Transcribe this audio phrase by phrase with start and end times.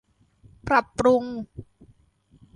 [0.67, 1.23] ปรับปรุง